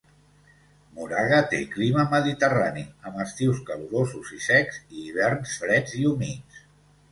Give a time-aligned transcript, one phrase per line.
[0.95, 6.67] Moraga té clima mediterrani, amb estius calorosos i secs i hiverns freds i humits.